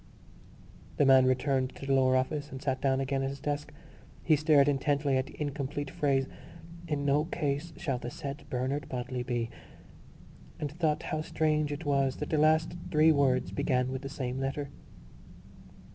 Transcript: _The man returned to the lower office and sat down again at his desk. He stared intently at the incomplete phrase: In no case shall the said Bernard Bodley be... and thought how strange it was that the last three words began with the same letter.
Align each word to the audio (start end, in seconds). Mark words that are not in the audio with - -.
_The 0.97 1.05
man 1.05 1.27
returned 1.27 1.75
to 1.75 1.85
the 1.85 1.93
lower 1.93 2.15
office 2.15 2.49
and 2.49 2.59
sat 2.59 2.81
down 2.81 2.99
again 2.99 3.21
at 3.21 3.29
his 3.29 3.39
desk. 3.39 3.71
He 4.23 4.35
stared 4.35 4.67
intently 4.67 5.15
at 5.15 5.27
the 5.27 5.39
incomplete 5.39 5.91
phrase: 5.91 6.25
In 6.87 7.05
no 7.05 7.25
case 7.25 7.71
shall 7.77 7.99
the 7.99 8.09
said 8.09 8.43
Bernard 8.49 8.89
Bodley 8.89 9.21
be... 9.21 9.51
and 10.59 10.71
thought 10.71 11.03
how 11.03 11.21
strange 11.21 11.71
it 11.71 11.85
was 11.85 12.15
that 12.15 12.31
the 12.31 12.39
last 12.39 12.73
three 12.89 13.11
words 13.11 13.51
began 13.51 13.91
with 13.91 14.01
the 14.01 14.09
same 14.09 14.39
letter. 14.39 14.69